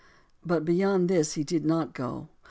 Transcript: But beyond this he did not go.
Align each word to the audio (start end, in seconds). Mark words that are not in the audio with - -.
But 0.43 0.65
beyond 0.65 1.11
this 1.11 1.33
he 1.33 1.43
did 1.43 1.63
not 1.63 1.93
go. 1.93 2.27